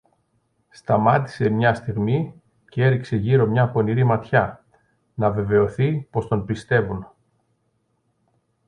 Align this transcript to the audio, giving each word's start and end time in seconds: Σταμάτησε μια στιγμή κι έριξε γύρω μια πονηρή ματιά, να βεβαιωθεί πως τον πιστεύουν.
Σταμάτησε 0.69 1.49
μια 1.49 1.73
στιγμή 1.73 2.41
κι 2.69 2.81
έριξε 2.81 3.15
γύρω 3.15 3.47
μια 3.47 3.69
πονηρή 3.69 4.03
ματιά, 4.03 4.65
να 5.13 5.31
βεβαιωθεί 5.31 6.01
πως 6.09 6.27
τον 6.27 6.45
πιστεύουν. 6.45 7.07